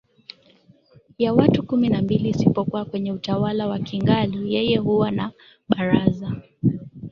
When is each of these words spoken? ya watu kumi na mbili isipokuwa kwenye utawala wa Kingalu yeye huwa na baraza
ya 1.17 1.33
watu 1.33 1.63
kumi 1.63 1.89
na 1.89 2.01
mbili 2.01 2.29
isipokuwa 2.29 2.85
kwenye 2.85 3.11
utawala 3.11 3.67
wa 3.67 3.79
Kingalu 3.79 4.47
yeye 4.47 4.77
huwa 4.77 5.11
na 5.11 5.31
baraza 5.69 6.31